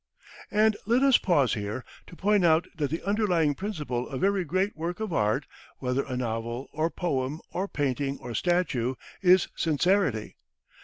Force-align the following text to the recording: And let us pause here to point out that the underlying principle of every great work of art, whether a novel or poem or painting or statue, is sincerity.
And 0.49 0.75
let 0.87 1.03
us 1.03 1.19
pause 1.19 1.53
here 1.53 1.85
to 2.07 2.15
point 2.15 2.43
out 2.43 2.65
that 2.75 2.89
the 2.89 3.03
underlying 3.03 3.53
principle 3.53 4.09
of 4.09 4.23
every 4.23 4.43
great 4.43 4.75
work 4.75 4.99
of 4.99 5.13
art, 5.13 5.45
whether 5.77 6.01
a 6.05 6.17
novel 6.17 6.69
or 6.73 6.89
poem 6.89 7.39
or 7.51 7.67
painting 7.67 8.17
or 8.19 8.33
statue, 8.33 8.95
is 9.21 9.47
sincerity. 9.55 10.37